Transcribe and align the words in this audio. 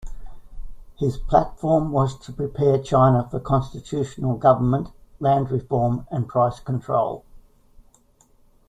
His 0.95 1.17
platform 1.19 1.91
was 1.91 2.17
to 2.25 2.33
prepare 2.33 2.81
China 2.81 3.27
for 3.29 3.39
constitutional 3.39 4.35
government, 4.35 4.89
land 5.19 5.51
reform 5.51 6.07
and 6.09 6.27
price 6.27 6.59
control. 6.59 7.23